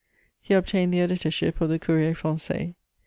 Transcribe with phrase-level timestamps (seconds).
[0.41, 2.73] He obtained the editorship of the _Courrier français.